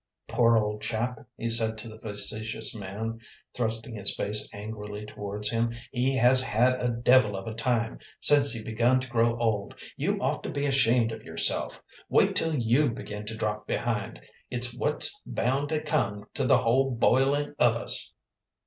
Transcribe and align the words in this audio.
"Poor 0.27 0.57
old 0.57 0.81
chap," 0.81 1.27
he 1.37 1.47
said 1.47 1.77
to 1.77 1.87
the 1.87 1.99
facetious 1.99 2.73
man, 2.73 3.19
thrusting 3.53 3.93
his 3.93 4.15
face 4.15 4.49
angrily 4.51 5.05
towards 5.05 5.51
him. 5.51 5.71
"He 5.91 6.17
has 6.17 6.41
had 6.41 6.73
a 6.81 6.89
devil 6.89 7.35
of 7.37 7.45
a 7.45 7.53
time 7.53 7.99
since 8.19 8.51
he 8.51 8.63
begun 8.63 8.99
to 9.01 9.07
grow 9.09 9.37
old. 9.39 9.75
You 9.97 10.19
ought 10.19 10.41
to 10.45 10.49
be 10.49 10.65
ashamed 10.65 11.11
of 11.11 11.21
yourself. 11.21 11.83
Wait 12.09 12.35
till 12.35 12.55
you 12.55 12.89
begin 12.89 13.27
to 13.27 13.37
drop 13.37 13.67
behind. 13.67 14.19
It's 14.49 14.75
what's 14.75 15.21
bound 15.23 15.69
to 15.69 15.79
come 15.79 16.25
to 16.33 16.47
the 16.47 16.57
whole 16.57 16.89
boiling 16.89 17.53
of 17.59 17.75
us." 17.75 18.11